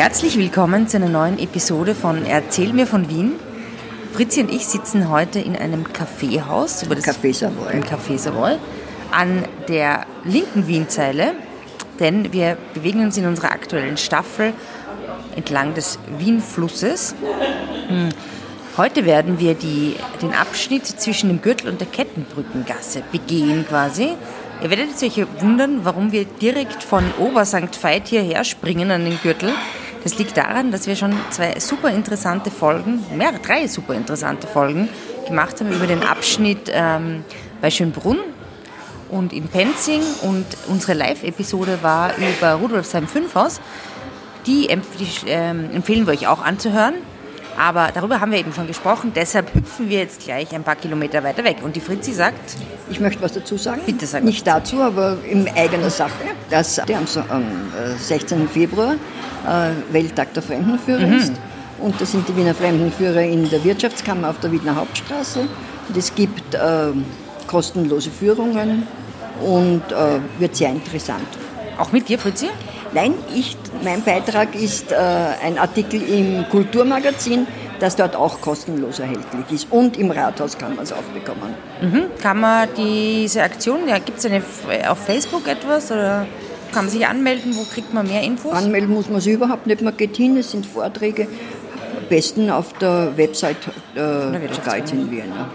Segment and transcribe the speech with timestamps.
[0.00, 3.32] Herzlich willkommen zu einer neuen Episode von Erzähl mir von Wien.
[4.14, 7.70] Fritzi und ich sitzen heute in einem Kaffeehaus über das Café Savoy.
[7.70, 8.56] im Café Savoy
[9.12, 11.34] an der linken Wienzeile,
[11.98, 14.54] denn wir bewegen uns in unserer aktuellen Staffel
[15.36, 17.14] entlang des Wienflusses.
[17.88, 18.08] Hm.
[18.78, 24.14] Heute werden wir die, den Abschnitt zwischen dem Gürtel und der Kettenbrückengasse begehen quasi.
[24.62, 29.52] Ihr werdet euch wundern, warum wir direkt von Obersankt Veit hierher springen an den Gürtel.
[30.02, 34.88] Das liegt daran, dass wir schon zwei super interessante Folgen, mehr, drei super interessante Folgen
[35.26, 37.24] gemacht haben über den Abschnitt ähm,
[37.60, 38.18] bei Schönbrunn
[39.10, 43.60] und in Penzing und unsere Live-Episode war über Rudolfsheim 5 Haus.
[44.46, 46.94] Die, empf die ähm, empfehlen wir euch auch anzuhören.
[47.58, 51.22] Aber darüber haben wir eben schon gesprochen, deshalb hüpfen wir jetzt gleich ein paar Kilometer
[51.22, 51.58] weiter weg.
[51.62, 52.56] Und die Fritzi sagt,
[52.90, 53.82] Ich möchte was dazu sagen.
[53.86, 56.10] Bitte sag Nicht dazu, aber in eigener Sache,
[56.50, 58.48] dass der am, So- am äh, 16.
[58.48, 58.94] Februar
[59.46, 61.12] äh, Welttag der Fremdenführer Mhm.
[61.14, 61.32] ist.
[61.78, 65.40] Und das sind die Wiener Fremdenführer in der Wirtschaftskammer auf der Wiener Hauptstraße.
[65.88, 66.58] Und es gibt äh,
[67.46, 68.86] kostenlose Führungen
[69.42, 71.26] und äh, wird sehr interessant.
[71.78, 72.48] auch mit dir, Fritzi?
[72.92, 77.46] Nein, ich, mein Beitrag ist äh, ein Artikel im Kulturmagazin,
[77.78, 79.68] das dort auch kostenlos erhältlich ist.
[79.70, 81.54] Und im Rathaus kann man es auch bekommen.
[81.80, 82.06] Mhm.
[82.20, 86.26] Kann man diese Aktion, ja, gibt es F- auf Facebook etwas oder
[86.72, 87.54] kann man sich anmelden?
[87.56, 88.52] Wo kriegt man mehr Infos?
[88.52, 91.22] Anmelden muss man sich überhaupt nicht, man geht hin, es sind Vorträge.
[91.96, 93.56] Am besten auf der Website
[93.94, 94.40] äh, der.
[94.64, 95.48] Geiz in Vienna.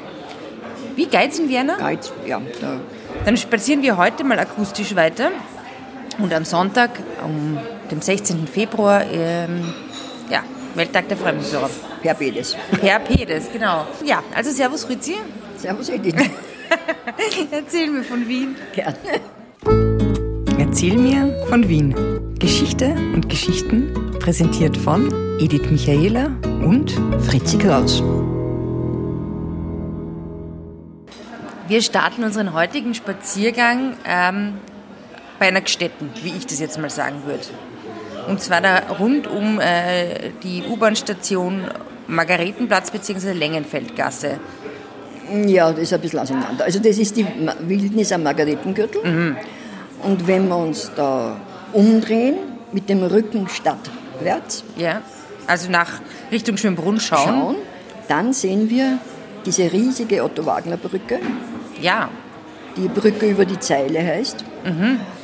[0.95, 1.75] Wie Geiz in Vienna?
[1.75, 2.78] Geiz, ja, da,
[3.25, 5.31] Dann spazieren wir heute mal akustisch weiter.
[6.17, 6.91] Und am Sonntag,
[7.23, 7.58] um
[7.91, 8.47] dem 16.
[8.47, 9.73] Februar, ähm,
[10.30, 10.44] ja,
[10.75, 11.69] Welttag der Fremdenführer.
[12.02, 12.55] per Bedes.
[12.80, 13.85] Per Pedes, genau.
[14.03, 15.16] Ja, also Servus Fritzi.
[15.57, 16.16] Servus Edith.
[17.52, 18.55] Erzähl mir von Wien.
[18.73, 18.97] Gerne.
[20.57, 21.95] Erzähl mir von Wien.
[22.39, 26.91] Geschichte und Geschichten präsentiert von Edith Michaela und
[27.25, 28.02] Fritzi Kraus.
[31.68, 34.53] Wir starten unseren heutigen Spaziergang ähm,
[35.40, 37.44] bei einer Gstetten, wie ich das jetzt mal sagen würde.
[38.28, 41.62] Und zwar da rund um äh, die U-Bahn-Station
[42.07, 43.34] Margaretenplatz bzw.
[43.34, 44.40] Längenfeldgasse.
[45.47, 46.66] Ja, das ist ein bisschen auseinander.
[46.66, 47.25] Also das ist die
[47.62, 49.35] Wildnis am Margaretengürtel.
[50.03, 51.40] Und wenn wir uns da
[51.74, 52.35] umdrehen,
[52.72, 55.01] mit dem Rücken stadtwärts Ja?
[55.47, 56.01] Also nach
[56.31, 57.28] Richtung Schönbrunn schauen.
[57.28, 57.56] schauen,
[58.07, 59.00] dann sehen wir
[59.45, 61.19] diese riesige Otto-Wagner-Brücke.
[61.81, 62.09] Ja,
[62.78, 64.44] Die Brücke über die Zeile heißt.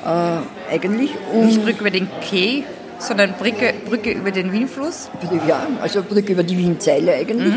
[0.06, 1.12] Äh, eigentlich.
[1.34, 2.64] nicht Und, Brücke über den Quai,
[3.00, 5.10] sondern Brücke, Brücke über den Wienfluss.
[5.48, 7.54] ja, also Brücke über die Wienzeile eigentlich.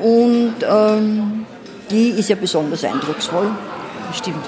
[0.00, 1.46] Und ähm,
[1.90, 3.48] die ist ja besonders eindrucksvoll
[4.12, 4.44] Stimmt.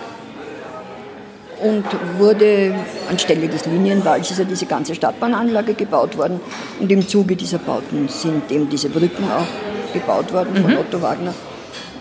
[1.63, 1.85] und
[2.19, 2.75] wurde
[3.09, 6.41] anstelle des Linienwalls ist ja diese ganze Stadtbahnanlage gebaut worden.
[6.81, 11.35] Und im Zuge dieser Bauten sind eben diese Brücken auch gebaut worden von Otto Wagner.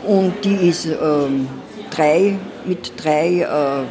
[0.06, 1.48] Und die ist ähm,
[1.90, 3.86] drei, mit drei äh, äh,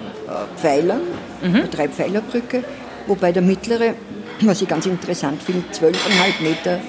[1.40, 2.64] Pfeilern, eine Drei-Pfeiler-Brücke,
[3.06, 3.94] wobei der mittlere,
[4.40, 6.80] was ich ganz interessant finde, 12,5 Meter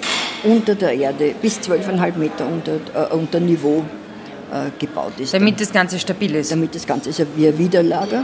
[0.44, 3.84] unter der Erde, bis 12,5 Meter unter, äh, unter Niveau
[4.52, 5.34] äh, gebaut ist.
[5.34, 6.52] Damit das Ganze stabil ist.
[6.52, 8.24] damit das Ganze ist wie ein Widerlager.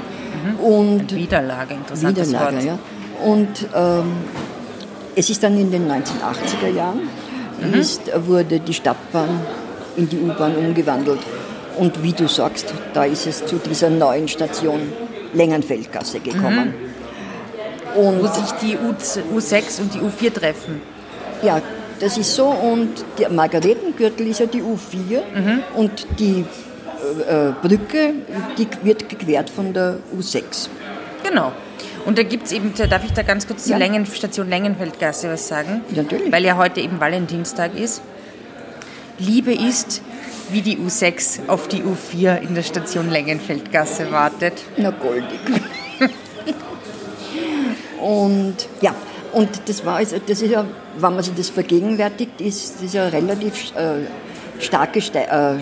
[0.61, 2.65] Und Widerlage, interessantes Widerlager, Wort.
[2.65, 2.79] ja.
[3.23, 4.11] Und ähm,
[5.15, 7.01] es ist dann in den 1980er Jahren,
[7.73, 9.39] ist, wurde die Stadtbahn
[9.95, 11.19] in die U-Bahn umgewandelt.
[11.77, 14.81] Und wie du sagst, da ist es zu dieser neuen Station
[15.33, 16.73] Längenfeldgasse gekommen.
[17.95, 20.81] Wo Und sich die U, U6 und die U4 treffen.
[21.43, 21.61] ja,
[21.99, 22.47] das ist so.
[22.47, 25.21] Und der Margaretengürtel ist ja die U4
[25.75, 26.43] und die
[27.29, 28.13] äh, äh, Brücke
[28.57, 30.69] die wird gequert von der U6.
[31.23, 31.51] Genau.
[32.05, 33.77] Und da gibt es eben, da darf ich da ganz kurz zur Ja.
[33.77, 35.81] Längenstation Längenfeldgasse was sagen?
[35.95, 36.31] Natürlich.
[36.31, 38.01] Weil ja heute eben Valentinstag ist.
[39.19, 40.01] Liebe ist,
[40.53, 44.53] wie die U6 auf die U4 in der Station Längenfeldgasse wartet.
[44.77, 45.39] Na, goldig.
[48.01, 48.93] und ja,
[49.33, 50.65] und das war also, das ist ja,
[50.97, 54.05] wenn man sich das vergegenwärtigt, ist das ja eine relativ äh,
[54.59, 55.55] starke Ste äh,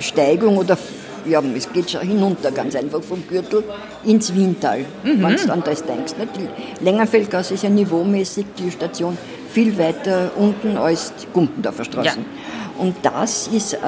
[0.00, 0.78] Steigung oder
[1.26, 3.62] ja, es geht schon hinunter ganz einfach vom Gürtel
[4.04, 6.14] ins Wiental, wenn du an das denkst.
[6.16, 6.30] Nicht?
[6.36, 9.18] Die Längerfeldgasse ist ja niveaumäßig die Station
[9.50, 12.18] viel weiter unten als die Gumpendorfer Straße.
[12.18, 12.24] Ja.
[12.78, 13.78] Und das ist äh,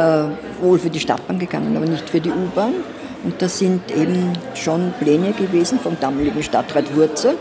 [0.60, 2.74] wohl für die Stadtbahn gegangen, aber nicht für die U-Bahn.
[3.22, 7.36] Und das sind eben schon Pläne gewesen vom damaligen Stadtrat Wurzel,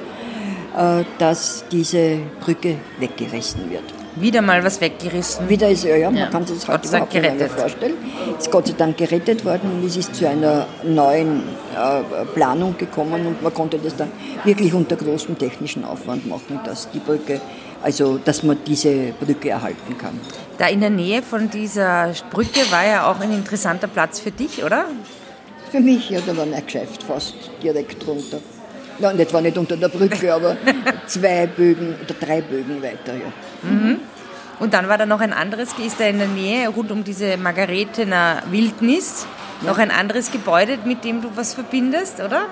[0.78, 3.84] äh, dass diese Brücke weggerissen wird.
[4.16, 5.48] Wieder mal was weggerissen.
[5.48, 6.28] Wieder ist er, ja, man Ja.
[6.28, 7.60] kann sich das heute Dank überhaupt nicht mehr gerettet.
[7.60, 7.94] vorstellen.
[8.38, 11.44] Ist Gott sei Dank gerettet worden und es ist zu einer neuen
[11.75, 14.12] äh, Planung gekommen und man konnte das dann
[14.44, 17.40] wirklich unter großem technischen Aufwand machen, dass die Brücke,
[17.81, 20.20] also dass man diese Brücke erhalten kann.
[20.58, 24.64] Da in der Nähe von dieser Brücke war ja auch ein interessanter Platz für dich,
[24.64, 24.86] oder?
[25.72, 28.40] Für mich, ja, da war ein Geschäft fast direkt drunter.
[29.00, 30.58] Ja, und das war nicht unter der Brücke, aber
[31.06, 33.31] zwei Bögen oder drei Bögen weiter, ja.
[34.60, 37.38] Und dann war da noch ein anderes, ist da in der Nähe, rund um diese
[37.38, 39.26] Margaretener Wildnis,
[39.62, 42.48] noch ein anderes Gebäude, mit dem du was verbindest, oder?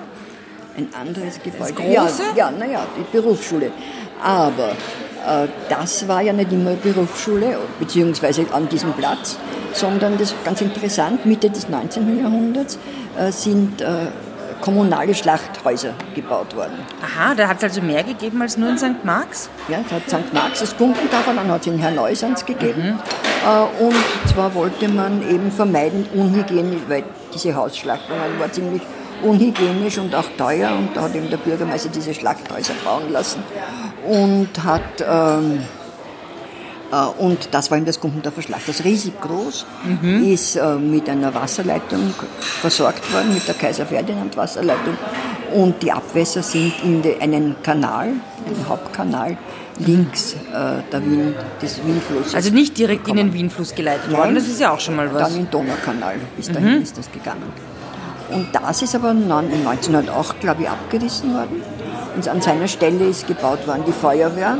[0.76, 1.74] Ein anderes Gebäude.
[1.74, 2.22] große?
[2.34, 3.72] Ja, ja, naja, die Berufsschule.
[4.22, 4.72] Aber
[5.68, 9.36] das war ja nicht immer Berufsschule, beziehungsweise an diesem Platz,
[9.72, 12.20] sondern das ist ganz interessant, Mitte des 19.
[12.20, 12.78] Jahrhunderts
[13.18, 14.06] äh, sind äh,
[14.60, 16.78] kommunale Schlachthäuser gebaut worden.
[17.02, 19.04] Aha, da hat es also mehr gegeben als nur in St.
[19.04, 19.48] Marx?
[19.68, 20.32] Ja, es hat St.
[20.32, 22.98] Marx das Gumpentafel, dann hat es in Herrneusans gegeben.
[23.46, 23.96] Äh, und
[24.32, 28.82] zwar wollte man eben vermeiden, unhygienisch, weil diese Hausschlachtungen war ziemlich
[29.22, 30.70] unhygienisch und auch teuer.
[30.76, 33.42] Und da hat eben der Bürgermeister diese Schlachthäuser bauen lassen.
[34.06, 34.82] Und hat...
[35.06, 35.60] Ähm,
[36.90, 39.66] äh, und das war eben das Gumpendorfer Schlachthaus, riesig groß,
[40.24, 44.96] ist äh, mit einer Wasserleitung versorgt worden, mit der Kaiser Ferdinand Wasserleitung.
[45.54, 48.08] Und die Abwässer sind in de, einen Kanal,
[48.46, 49.36] einen Hauptkanal,
[49.78, 52.34] links äh, der Wien, des Wienflusses.
[52.34, 53.32] Also nicht direkt in gekommen.
[53.32, 55.14] den Wienfluss geleitet worden, das ist ja auch schon mal was.
[55.14, 55.24] Mhm.
[55.24, 57.52] Dann in den Donaukanal, bis dahin ist das gegangen.
[58.30, 61.62] Und das ist aber dann 1908, glaube ich, abgerissen worden.
[62.16, 64.58] Und an seiner Stelle ist gebaut worden die Feuerwehr.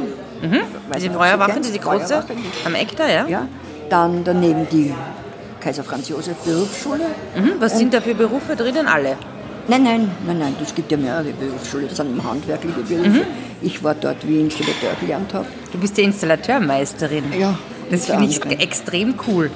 [0.89, 3.27] Weiß Diese Feuerwache, diese große, die- am Eck da, ja?
[3.27, 3.49] ja.
[3.91, 4.95] Dann daneben die
[5.61, 7.07] Kaiser Franz Josef Berufsschule.
[7.37, 8.87] Mhm, was sind da für Berufe drinnen?
[8.87, 9.17] Alle.
[9.67, 13.09] Nein, nein, nein, nein, es gibt ja mehrere Berufsschulen, das sind handwerkliche Berufe.
[13.09, 13.21] Mhm.
[13.61, 15.47] Ich war dort, wie ich Installateur gelernt habe.
[15.73, 17.25] Du bist die Installateurmeisterin.
[17.39, 17.59] Ja,
[17.91, 19.51] Das finde ich extrem cool.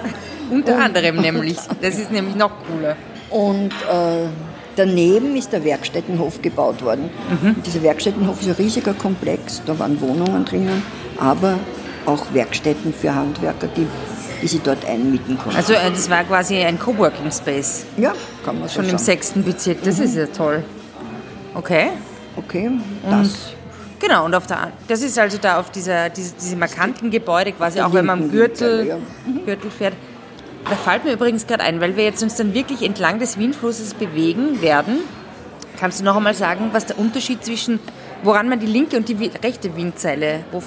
[0.50, 1.56] Unter anderem nämlich.
[1.80, 2.96] Das ist nämlich noch cooler.
[3.30, 4.28] Und äh,
[4.76, 7.10] daneben ist der Werkstättenhof gebaut worden.
[7.42, 7.54] Mhm.
[7.56, 10.82] Und dieser Werkstättenhof ist ein riesiger Komplex, da waren Wohnungen drinnen,
[11.18, 11.58] aber
[12.04, 13.86] auch Werkstätten für Handwerker, die,
[14.40, 15.56] die sie dort einmieten konnten.
[15.56, 17.84] Also äh, das war quasi ein Coworking Space.
[17.96, 18.12] ja,
[18.44, 19.02] kann man so Schon im sagen.
[19.02, 19.82] sechsten Bezirk.
[19.82, 20.62] Das ist ja toll.
[21.54, 21.88] Okay.
[22.36, 22.70] Okay,
[23.10, 23.54] das.
[23.98, 27.80] Genau, und auf der, das ist also da auf dieser, diese, diese markanten Gebäude, quasi
[27.80, 28.98] auch wenn man am Gürtel, ja.
[29.46, 29.94] Gürtel fährt.
[30.68, 33.94] Da fällt mir übrigens gerade ein, weil wir jetzt uns dann wirklich entlang des Wienflusses
[33.94, 34.98] bewegen werden.
[35.78, 37.78] Kannst du noch einmal sagen, was der Unterschied zwischen,
[38.22, 40.62] woran man die linke und die rechte Windseile wo-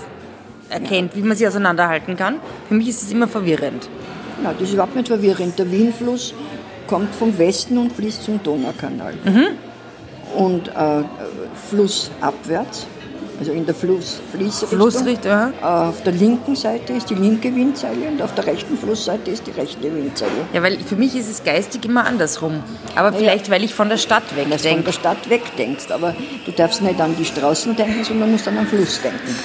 [0.70, 2.36] erkennt, wie man sie auseinanderhalten kann?
[2.68, 3.90] Für mich ist es immer verwirrend.
[4.42, 5.58] Na, das ist überhaupt nicht verwirrend.
[5.60, 6.34] Der Wienfluss
[6.88, 9.14] kommt vom Westen und fließt zum Donaukanal.
[9.26, 9.48] Mhm.
[10.38, 11.04] Und äh,
[11.70, 12.88] flussabwärts,
[13.40, 14.80] also in der Fluss Fließrichtung.
[14.80, 15.52] Flussrichtung, ja.
[15.62, 19.52] Auf der linken Seite ist die linke Windseile und auf der rechten Flussseite ist die
[19.52, 20.32] rechte Windseile.
[20.54, 22.62] Ja, weil für mich ist es geistig immer andersrum.
[22.96, 24.84] Aber vielleicht, weil ich von der Stadt Wenn du von wegdenke.
[24.84, 26.14] der Stadt wegdenkst, aber
[26.46, 29.36] du darfst nicht an die Straßen denken, sondern musst an den Fluss denken.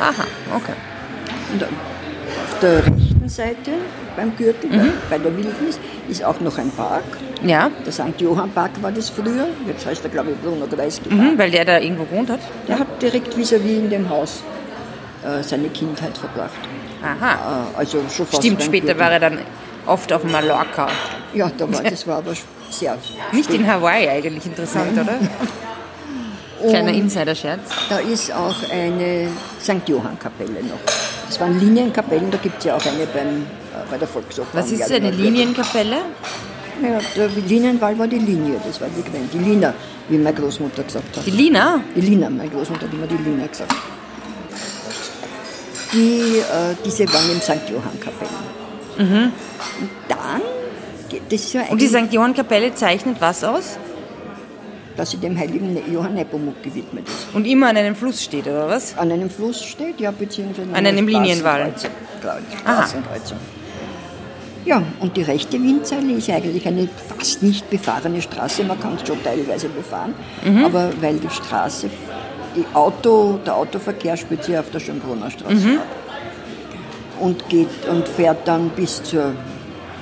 [0.00, 0.24] Aha,
[0.56, 0.72] okay.
[1.52, 2.82] Und auf der
[3.28, 3.72] Seite
[4.16, 5.78] beim Gürtel, bei, bei der Wildnis,
[6.08, 7.04] ist auch noch ein Park.
[7.44, 8.18] Ja, Der St.
[8.20, 11.64] Johann Park war das früher, jetzt heißt er glaube ich Bruno Kreisky mhm, weil der
[11.64, 12.40] da irgendwo gewohnt hat.
[12.68, 14.42] Der hat direkt vis-à-vis in dem Haus
[15.24, 16.50] äh, seine Kindheit verbracht.
[17.02, 17.64] Aha.
[17.74, 19.00] Äh, also schon fast Stimmt, später Gürtel.
[19.00, 19.38] war er dann
[19.86, 20.88] oft auf Mallorca.
[21.34, 22.34] Ja, da war, das war aber
[22.70, 22.96] sehr...
[23.32, 25.18] Nicht in Hawaii eigentlich interessant, oder?
[26.70, 27.60] Kleiner Insider-Scherz.
[27.88, 29.28] Da ist auch eine
[29.60, 29.88] St.
[29.88, 30.78] Johann Kapelle noch.
[31.32, 34.48] Das waren Linienkapellen, da gibt es ja auch eine beim, äh, bei der Volksoper.
[34.52, 35.10] Was ist eine.
[35.10, 35.96] Linienkapelle?
[36.82, 39.38] Ja, der Linienwall war die Linie, das war die Grenze.
[39.38, 39.72] Die Lina,
[40.10, 41.24] wie meine Großmutter gesagt hat.
[41.24, 41.80] Die Lina?
[41.96, 43.74] Die Lina, meine Großmutter hat immer die Lina gesagt.
[45.94, 47.70] Die, äh, diese waren im St.
[47.70, 49.32] Johann Kapellen.
[49.80, 50.42] Und dann,
[51.30, 52.12] das ist ja Und die eigentlich, St.
[52.12, 53.78] Johann-Kapelle zeichnet was aus?
[54.96, 57.28] Dass sie dem heiligen Johann Nepomuk gewidmet ist.
[57.34, 58.96] Und immer an einem Fluss steht, oder was?
[58.98, 61.72] An einem Fluss steht, ja, beziehungsweise An einem Linienwall.
[62.60, 63.38] Straßenkreuzung.
[64.64, 68.62] Ja, und die rechte Windseile ist eigentlich eine fast nicht befahrene Straße.
[68.62, 70.64] Man kann es schon teilweise befahren, Mhm.
[70.64, 71.90] aber weil die Straße,
[72.54, 75.78] die Auto, der Autoverkehr spielt sich auf der Schönbrunner Straße Mhm.
[75.78, 75.86] ab.
[77.18, 79.32] Und, geht, und fährt dann bis zur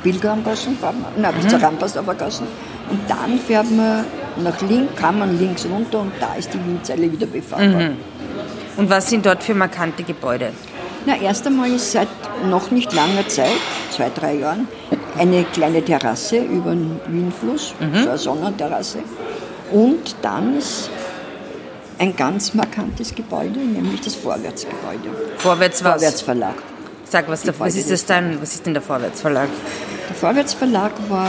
[0.02, 0.76] Pilgramgassen,
[1.16, 1.48] nein, bis Mhm.
[1.48, 2.46] zur Rampersdorfer Gassen.
[2.90, 4.04] Und dann fährt man
[4.36, 7.82] nach links, kann man links runter und da ist die Windseile wieder befahrbar.
[7.82, 7.96] Mhm.
[8.76, 10.52] Und was sind dort für markante Gebäude?
[11.06, 12.08] Na, erst einmal ist seit
[12.48, 13.56] noch nicht langer Zeit,
[13.90, 14.68] zwei, drei Jahren,
[15.18, 18.98] eine kleine Terrasse über den Wienfluss, so eine Sonnenterrasse.
[19.72, 20.90] Und dann ist
[21.98, 25.10] ein ganz markantes Gebäude, nämlich das Vorwärtsgebäude.
[25.36, 25.92] Vorwärts was?
[25.92, 26.54] Vorwärtsverlag.
[27.04, 28.40] Sag, was, der, was ist das dann?
[28.40, 29.48] Was ist denn der Vorwärtsverlag?
[30.08, 31.28] Der Vorwärtsverlag war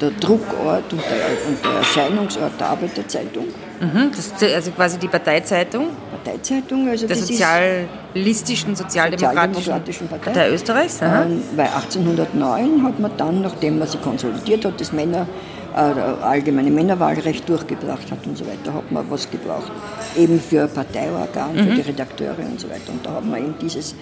[0.00, 3.46] der Druckort und der, und der Erscheinungsort der Arbeiterzeitung.
[3.80, 5.88] Mhm, das ist also quasi die Parteizeitung
[6.26, 10.30] Parteizeitung, also der sozialistischen, sozialdemokratischen Sozialdemokratischen Partei.
[10.30, 11.00] Partei Österreichs.
[11.02, 15.26] Ähm, weil 1809 hat man dann, nachdem man sie konsolidiert hat, das Männer,
[15.74, 19.70] äh, allgemeine Männerwahlrecht durchgebracht hat und so weiter, hat man was gebraucht.
[20.16, 22.92] Eben für Parteiorgan, für die Redakteure und so weiter.
[22.92, 23.94] Und da hat man eben dieses,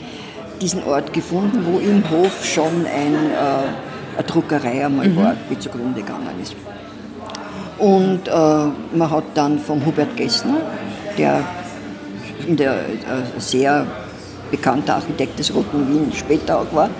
[0.60, 6.00] diesen Ort gefunden, wo im Hof schon ein, äh, eine Druckerei einmal war, die zugrunde
[6.00, 6.54] gegangen ist.
[7.78, 8.30] Und äh,
[8.96, 10.58] man hat dann vom Hubert Gessner,
[11.18, 11.42] der,
[12.46, 13.86] der äh, sehr
[14.50, 16.90] bekannter Architekt des Roten Wien später auch war,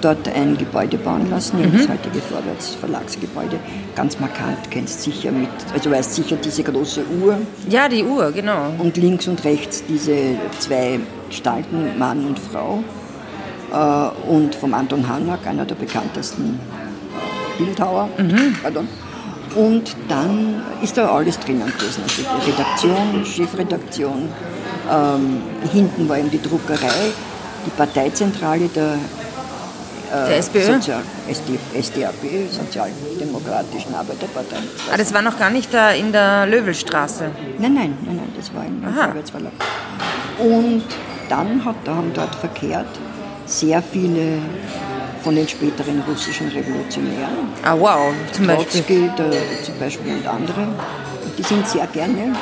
[0.00, 3.58] dort ein Gebäude bauen lassen, nämlich das heutige Vorwärtsverlagsgebäude.
[3.96, 8.72] Ganz markant, kennst sicher mit, also weißt sicher diese große Uhr Ja, die Uhr, genau.
[8.78, 12.82] und links und rechts diese zwei Gestalten, Mann und Frau.
[13.72, 16.58] Äh, und vom Anton Hanak, einer der bekanntesten
[17.58, 18.08] Bildhauer.
[18.62, 18.88] Pardon.
[19.54, 22.02] Und dann ist da alles drinnen gewesen.
[22.02, 24.28] Also die Redaktion, Chefredaktion,
[24.90, 27.12] ähm, hinten war eben die Druckerei,
[27.66, 28.94] die Parteizentrale der,
[30.12, 30.60] äh, Der SPÖ?
[30.62, 34.56] Sozial SD, SDAP, Sozialdemokratischen Arbeiterpartei.
[34.92, 37.30] Ah, das war noch gar nicht da in der Löwelstraße.
[37.58, 39.06] Nein, nein, nein, nein, das war im Aha.
[39.06, 39.52] Vorwärtsverlag.
[40.38, 40.84] Und
[41.28, 42.86] dann hat, da haben dort verkehrt
[43.48, 44.38] sehr viele
[45.22, 47.48] von den späteren russischen Revolutionären.
[47.64, 48.12] Ah, wow.
[48.32, 48.82] Zum Beispiel.
[48.82, 50.60] Trotzki der, zum Beispiel und andere.
[50.60, 52.34] Und die sind sehr gerne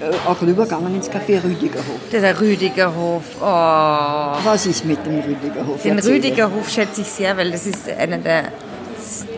[0.00, 2.00] äh, auch rübergegangen ins Café Rüdigerhof.
[2.12, 3.22] Der Rüdigerhof.
[3.40, 3.44] Oh.
[3.44, 5.82] Was ist mit dem Rüdigerhof?
[5.82, 6.16] Den Erzähle.
[6.16, 8.44] Rüdigerhof schätze ich sehr, weil das ist einer der.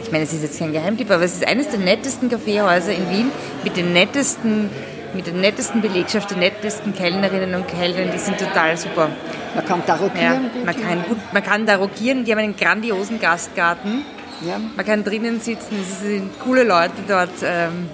[0.03, 3.11] Ich meine, es ist jetzt kein Geheimtipp, aber es ist eines der nettesten Kaffeehäuser in
[3.11, 3.33] Wien
[3.65, 4.71] mit den nettesten,
[5.15, 8.11] mit der nettesten Belegschaft, den nettesten Kellnerinnen und Kellnern.
[8.13, 9.09] Die sind total super.
[9.55, 10.51] Man kann Ja, tarockieren.
[10.53, 10.65] gut.
[10.65, 14.05] man, kann gut, man kann da rokieren, die haben einen grandiosen Gastgarten.
[14.47, 14.59] Ja.
[14.77, 17.31] Man kann drinnen sitzen, es sind coole Leute dort.
[17.43, 17.89] Ähm,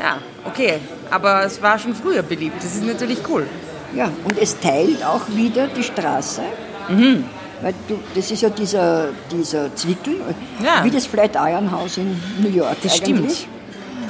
[0.00, 0.74] ja, okay.
[1.10, 2.62] Aber es war schon früher beliebt.
[2.62, 3.46] Das ist natürlich cool.
[3.94, 6.42] Ja, und es teilt auch wieder die Straße.
[7.60, 10.20] Weil du, das ist ja dieser, dieser Zwickel,
[10.62, 10.84] Ja.
[10.84, 12.76] wie das Flatiron House in New York.
[12.82, 13.38] Das eigentlich.
[13.38, 13.57] stimmt.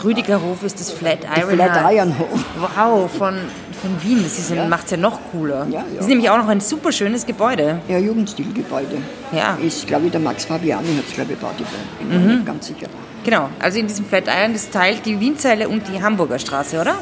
[0.03, 1.51] Rüdigerhof ist das Flatiron.
[1.51, 2.45] Flatiron Hof.
[2.61, 3.35] Wow, von,
[3.81, 4.23] von Wien.
[4.23, 4.67] Das ja.
[4.67, 5.67] Macht es ja noch cooler.
[5.71, 5.85] Ja, ja.
[5.95, 7.81] Das ist nämlich auch noch ein super schönes Gebäude.
[7.89, 8.99] Ja, Jugendstilgebäude.
[9.33, 9.57] Ja.
[9.63, 11.55] Ist, glaube ich, der Max Fabiani hat es, glaube ich, gebaut.
[11.59, 12.87] Ich bin mir nicht ganz sicher.
[13.25, 16.95] Genau, also in diesem Flatiron, das teilt die Wienzeile und die Hamburger Straße, oder?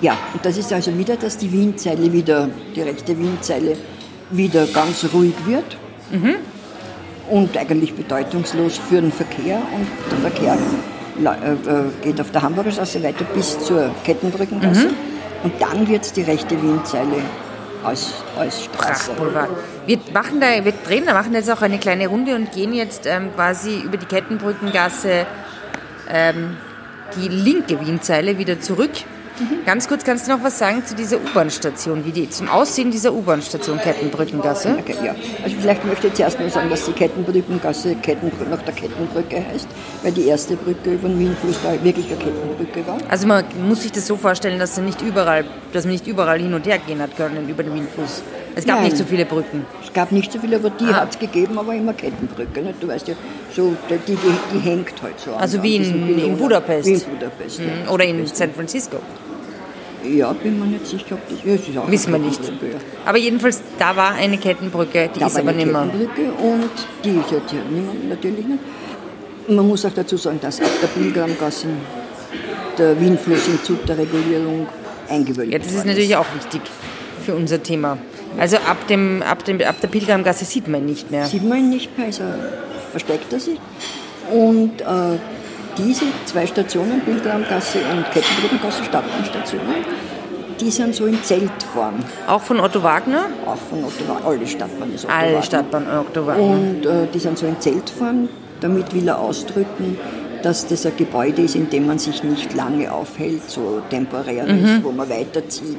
[0.00, 3.76] Ja, und das ist also wieder, dass die Wienzeile wieder, die rechte Wienzeile,
[4.30, 5.76] wieder ganz ruhig wird.
[7.30, 9.60] Und eigentlich bedeutungslos für den Verkehr.
[9.74, 10.58] Und der Verkehr
[12.02, 14.90] geht auf der Hamburger Straße weiter bis zur Kettenbrückengasse.
[15.42, 17.22] Und dann wird die rechte Wienzeile
[17.84, 19.12] als, als Straße.
[19.12, 19.50] Prachtboulevard.
[19.86, 23.06] Wir machen da, wir drehen, da machen jetzt auch eine kleine Runde und gehen jetzt
[23.06, 25.26] ähm, quasi über die Kettenbrückengasse
[26.10, 26.56] ähm,
[27.16, 28.90] die linke Wienzeile wieder zurück.
[29.40, 29.64] Mhm.
[29.66, 33.12] Ganz kurz, kannst du noch was sagen zu dieser U-Bahn-Station, wie die, zum Aussehen dieser
[33.12, 34.76] U-Bahn-Station Kettenbrückengasse?
[34.80, 35.14] Okay, ja.
[35.44, 39.68] Also vielleicht möchte ich zuerst nur sagen, dass die Kettenbrückengasse Kettenbrücke, nach der Kettenbrücke heißt,
[40.02, 42.98] weil die erste Brücke über den Wienfluss da wirklich eine Kettenbrücke war.
[43.08, 46.54] Also man muss sich das so vorstellen, dass, nicht überall, dass man nicht überall hin
[46.54, 48.22] und her gehen hat können über den Wienfluss.
[48.54, 48.86] Es gab Nein.
[48.86, 49.64] nicht so viele Brücken.
[49.84, 51.02] Es gab nicht so viele, aber die Ah.
[51.02, 52.60] hat es gegeben, aber immer Kettenbrücke.
[52.60, 52.82] Nicht?
[52.82, 53.14] Du weißt ja,
[53.54, 54.18] so, die, die,
[54.52, 55.38] die hängt halt so an.
[55.40, 56.36] Also an wie in- in.
[56.36, 56.86] Budapest.
[56.88, 57.90] Wie in Budapest, ja.
[57.92, 58.96] Oder in San Francisco.
[60.04, 61.38] Ja, bin mir nicht sicher, ob das...
[61.44, 62.40] Ja, es ist auch Wissen wir nicht.
[63.04, 65.82] Aber jedenfalls, da war eine Kettenbrücke, die Da ist war aber eine nicht mehr.
[65.82, 66.70] Kettenbrücke und
[67.04, 68.60] die ist jetzt ja nicht mehr, natürlich nicht.
[69.48, 71.68] Man muss auch dazu sagen, dass ab der Pilgramgasse
[72.76, 74.66] der Wienfluss im Zug der Regulierung
[75.08, 76.60] eingewölbt Ja, das ist natürlich auch wichtig
[77.24, 77.98] für unser Thema.
[78.38, 81.26] Also ab, dem, ab, dem, ab der Pilgramgasse sieht man ihn nicht mehr.
[81.26, 82.22] Sieht man ihn nicht mehr, also
[82.90, 83.58] versteckt er sich.
[84.30, 84.84] Und äh,
[85.78, 89.84] diese zwei Stationen, Pilgramgasse und Kettenbrückengasse, Stadtbahnstationen,
[90.60, 91.94] die sind so in Zeltform.
[92.26, 93.26] Auch von Otto Wagner?
[93.46, 95.42] Auch von Otto Wagner, alle Stadtbahnen ist Otto Alle Wagner.
[95.42, 96.42] Stadtbahn Otto Wagner.
[96.44, 98.28] Und äh, die sind so in Zeltform.
[98.60, 99.96] Damit will er ausdrücken,
[100.42, 104.80] dass das ein Gebäude ist, in dem man sich nicht lange aufhält, so temporäres, Mhm.
[104.82, 105.78] wo man weiterzieht.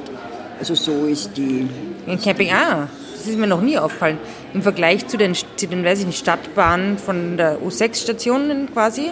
[0.58, 1.68] Also so ist die
[2.06, 4.16] In Camping, ah, das ist mir noch nie aufgefallen.
[4.54, 9.10] Im Vergleich zu den, zu den weiß ich nicht, Stadtbahnen von der U6-Stationen quasi.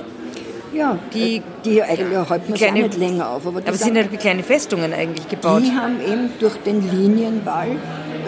[0.73, 3.47] Ja, Die- äh, die eigentlich halten auch kleine- nicht länger auf.
[3.47, 5.63] Aber, Aber sind- sind halt wie kleine Festungen eigentlich gebaut.
[5.65, 7.77] Die haben eben durch den Linienwall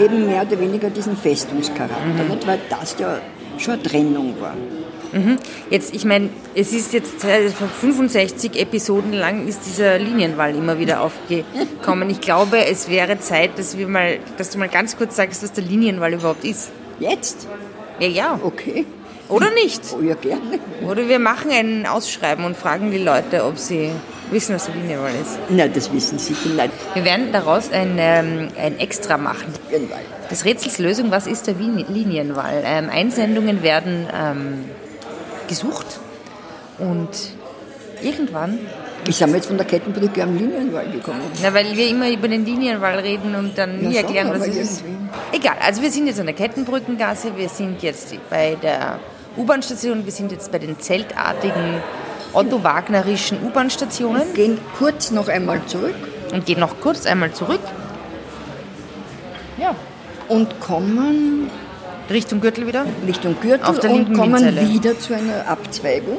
[0.03, 2.31] eben mehr oder weniger diesen Festungscharakter, Mhm.
[2.31, 2.47] nicht?
[2.47, 3.19] weil das ja
[3.59, 4.55] schon eine Trennung war.
[5.71, 11.01] Jetzt, ich meine, es ist jetzt äh, 65 Episoden lang ist dieser Linienwall immer wieder
[11.01, 12.09] aufgekommen.
[12.11, 15.53] Ich glaube, es wäre Zeit, dass wir mal, dass du mal ganz kurz sagst, was
[15.53, 16.71] der Linienwall überhaupt ist.
[17.01, 17.49] Jetzt?
[17.99, 18.41] Ja, ja.
[18.41, 18.87] Okay.
[19.31, 19.81] Oder nicht?
[19.97, 20.59] Oh ja, gerne.
[20.87, 23.91] Oder wir machen ein Ausschreiben und fragen die Leute, ob sie
[24.31, 25.39] wissen, was der Linienwall ist.
[25.49, 26.73] Nein, das wissen Sie vielleicht.
[26.95, 29.53] Wir werden daraus ein, ähm, ein Extra machen.
[30.29, 32.63] Das Rätsels Lösung, was ist der Wien- Linienwall?
[32.65, 34.65] Ähm, Einsendungen werden ähm,
[35.49, 35.87] gesucht
[36.79, 37.09] und
[38.03, 38.59] irgendwann,
[39.09, 41.21] Ich sind wir jetzt von der Kettenbrücke am Linienwall gekommen.
[41.43, 44.57] na, weil wir immer über den Linienwall reden und dann Ja, nie erklären, was es
[44.57, 44.85] ist.
[45.33, 48.99] Egal, also wir sind jetzt an der Kettenbrückengasse, wir sind jetzt bei der
[49.41, 51.81] U-Bahn-Station, wir sind jetzt bei den zeltartigen
[52.35, 55.95] Otto-Wagnerischen U-Bahn-Stationen Gehen kurz noch einmal zurück
[56.33, 57.61] und gehen noch kurz einmal zurück.
[59.59, 59.75] Ja.
[60.29, 61.51] und kommen
[62.11, 62.85] Richtung Gürtel wieder.
[63.07, 64.69] Richtung Gürtel Auf der und kommen Windzelle.
[64.69, 66.19] wieder zu einer Abzweigung.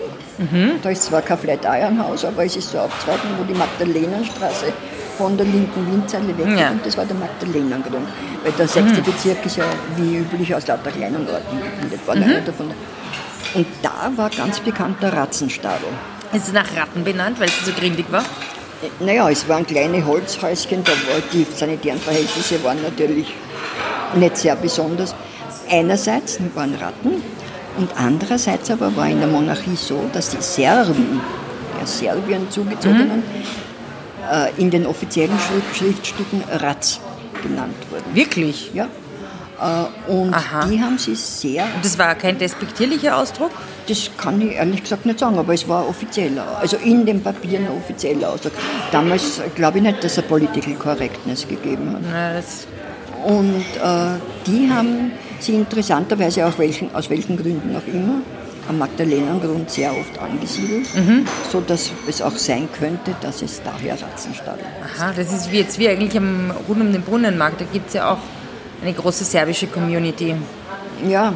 [0.82, 4.74] Da ist zwar kein Flatironhaus, aber es ist so eine Abzweigung, wo die Magdalenenstraße
[5.18, 6.72] von der linken Windzeile weggeht Ja.
[6.72, 8.08] und das war der Magdalenengrund.
[8.44, 9.66] Weil der sechste Bezirk ist ja
[9.98, 12.24] wie üblich aus lauter kleinen Orten gebildet worden.
[12.24, 12.72] einer davon.
[13.54, 15.88] Und da war ganz bekannt der Ratzenstadel.
[16.34, 18.24] Es ist nach Ratten benannt, weil es so grindig war.
[19.00, 23.28] Naja, es waren kleine Holzhäuschen, da war die sanitären Verhältnisse waren natürlich
[24.16, 25.14] nicht sehr besonders.
[25.70, 27.22] Einerseits waren Ratten
[27.78, 31.22] und andererseits aber war in der Monarchie so, dass die Serben,
[31.80, 33.24] der Serbien zugezogenen,
[34.32, 37.00] äh, in den offiziellen Schrift- Schriftstücken Ratz
[37.44, 38.16] genannt wurden.
[38.16, 38.72] Wirklich?
[38.74, 38.88] Ja?
[39.62, 40.66] Äh, und Aha.
[40.66, 43.52] die haben sie sehr Und das war kein despektierlicher Ausdruck?
[43.88, 47.68] Das kann ich ehrlich gesagt nicht sagen, aber es war offizieller, also in den Papieren
[47.68, 48.54] offizieller Ausdruck.
[48.92, 52.02] Damals glaube ich nicht, dass es Political Correctness gegeben hat.
[52.12, 58.22] Na, Und äh, die haben sie interessanterweise aus welchen, aus welchen Gründen auch immer
[58.70, 60.88] am Magdalenengrund sehr oft angesiedelt,
[61.52, 65.02] so dass es auch sein könnte, dass es daher Ratzenstall ist.
[65.02, 67.60] aha, das ist wie jetzt wie eigentlich am, rund um den Brunnenmarkt.
[67.62, 68.20] Da gibt es ja auch
[68.82, 70.36] eine große serbische Community.
[71.08, 71.34] Ja,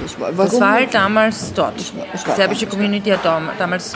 [0.00, 0.50] das war, warum?
[0.50, 1.96] Das war halt damals dort.
[1.96, 3.94] war- das Die serbische Community hat dam- damals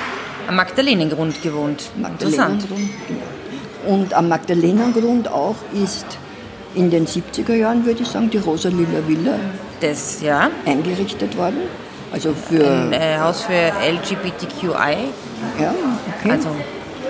[0.48, 1.90] am Magdalenengrund gewohnt.
[1.96, 2.60] Interessant.
[2.62, 3.94] Magdalenengrund, genau.
[3.94, 6.06] Und am Magdalenengrund auch ist
[6.74, 9.34] in den 70er Jahren, würde ich sagen, die Rosa-Lila Villa
[9.80, 10.50] Das, ja.
[10.64, 11.56] eingerichtet worden.
[12.12, 15.08] Also für, Ein äh, Haus für LGBTQI.
[15.60, 15.74] ja,
[16.20, 16.30] okay.
[16.30, 16.48] Also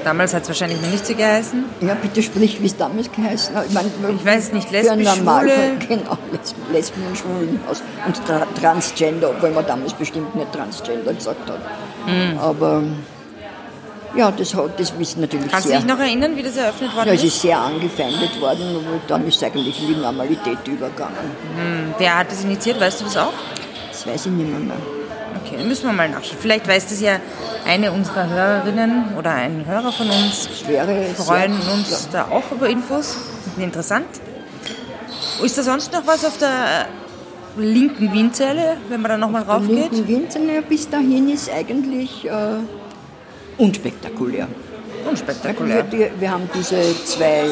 [0.06, 1.64] damals hat es wahrscheinlich noch nicht so geheißen.
[1.80, 3.66] ja, bitte sprich, wie es damals geheißen hat.
[3.66, 5.86] Ich, mein, Ich weiß nicht, Normalfall- Schwule.
[5.88, 7.82] Genau, Lesben, Lesben und Schwulen aus.
[8.06, 11.58] Und tra Transgender, obwohl man damals bestimmt nicht Transgender gesagt hat.
[12.06, 12.38] Mhm.
[12.38, 12.82] Aber
[14.14, 15.78] ja, das, hat, das ist natürlich Kannst du sehr...
[15.80, 17.34] dich noch erinnern, wie das eröffnet worden ja, es ist?
[17.34, 21.92] ist sehr angefeindet worden, aber dann ist es eigentlich in die Normalität übergegangen.
[21.98, 22.80] Wer hat das initiiert?
[22.80, 23.32] Weißt du das auch?
[23.90, 24.60] Das weiß ich nicht mehr.
[24.60, 24.76] mehr.
[25.46, 26.38] Okay, müssen wir mal nachschauen.
[26.40, 27.20] Vielleicht weiß das ja
[27.64, 30.48] eine unserer Hörerinnen oder ein Hörer von uns.
[30.66, 33.16] Wäre Wir freuen sehr, uns da auch über Infos.
[33.58, 34.06] Interessant.
[35.42, 36.86] Ist da sonst noch was auf der
[37.56, 39.92] linken Wienzelle, wenn man da nochmal Der raufgeht?
[39.92, 42.32] linken Winzerne bis dahin ist eigentlich äh,
[43.58, 44.48] unspektakulär.
[45.08, 45.84] Unspektakulär.
[45.90, 47.44] Wir, wir haben diese zwei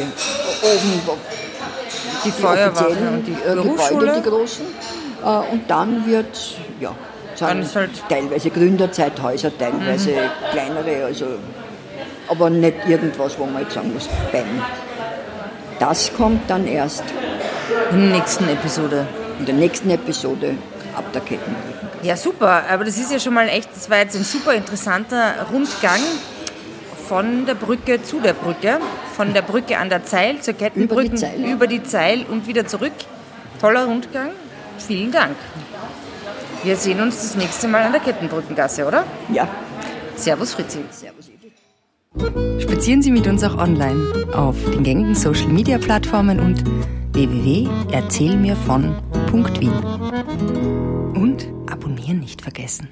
[0.63, 1.01] oben
[2.25, 4.67] Die die Feuerwache und die äh, Gebäude, die großen.
[5.25, 6.93] Äh, und dann wird, ja,
[7.35, 10.13] Ist halt- teilweise Gründerzeithäuser, teilweise
[10.53, 11.27] kleinere, also,
[12.29, 14.43] aber nicht irgendwas, wo man jetzt sagen muss, bam.
[15.79, 17.03] Das kommt dann erst
[17.91, 19.07] In der nächsten Episode.
[19.39, 20.55] in der nächsten Episode
[20.97, 21.89] ab der Kettenbrücke.
[22.03, 22.63] Ja, super.
[22.71, 26.01] Aber das ist ja schon mal echt, das war jetzt ein super interessanter Rundgang
[27.09, 28.79] von der Brücke zu der Brücke,
[29.17, 31.45] von der Brücke an der Zeil zur Kettenbrücke, Über die Zeil.
[31.45, 32.93] über die Zeil und wieder zurück.
[33.61, 34.31] Toller Rundgang.
[34.79, 35.37] Vielen Dank.
[36.65, 39.05] Wir sehen uns das nächste Mal an der Kettenbrückengasse, oder?
[39.31, 39.47] Ja,
[40.17, 40.79] Servus Fritzi.
[40.91, 41.53] servus Edith.
[42.63, 46.65] Spazieren Sie mit uns auch online auf den gängigen Social Media Plattformen und
[47.13, 49.73] www.erzählmirvon.wien.
[51.15, 52.89] Und abonnieren nicht vergessen.